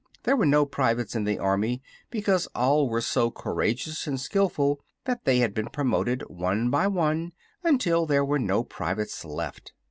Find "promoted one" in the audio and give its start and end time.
5.67-6.71